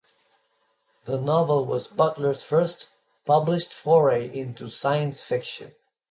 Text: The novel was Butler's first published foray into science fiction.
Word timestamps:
The 1.03 1.21
novel 1.21 1.63
was 1.67 1.87
Butler's 1.87 2.41
first 2.41 2.89
published 3.23 3.71
foray 3.71 4.35
into 4.35 4.67
science 4.67 5.21
fiction. 5.21 5.73